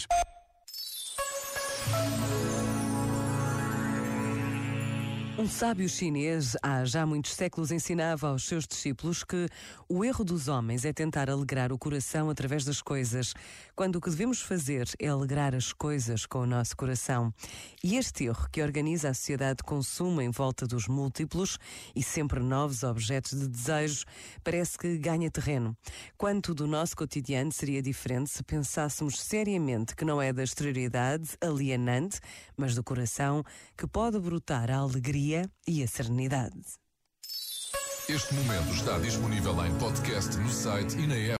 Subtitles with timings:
[0.00, 0.29] News.
[5.40, 9.48] Um sábio chinês há já muitos séculos ensinava aos seus discípulos que
[9.88, 13.32] o erro dos homens é tentar alegrar o coração através das coisas,
[13.74, 17.32] quando o que devemos fazer é alegrar as coisas com o nosso coração.
[17.82, 21.56] E este erro que organiza a sociedade de consumo em volta dos múltiplos
[21.96, 24.04] e sempre novos objetos de desejo
[24.44, 25.74] parece que ganha terreno.
[26.18, 32.20] Quanto do nosso cotidiano seria diferente se pensássemos seriamente que não é da exterioridade alienante,
[32.58, 33.42] mas do coração
[33.74, 34.76] que pode brotar a
[35.30, 36.60] alegria e a serenidade.
[38.08, 41.28] Este momento está disponível em podcast no site e na app.